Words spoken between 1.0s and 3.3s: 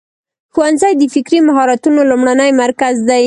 فکري مهارتونو لومړنی مرکز دی.